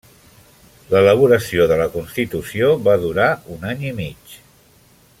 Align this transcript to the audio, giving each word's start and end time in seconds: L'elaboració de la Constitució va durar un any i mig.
L'elaboració 0.93 1.67
de 1.71 1.77
la 1.83 1.87
Constitució 1.97 2.73
va 2.89 2.97
durar 3.07 3.31
un 3.57 3.71
any 3.75 3.87
i 3.89 3.93
mig. 4.03 4.39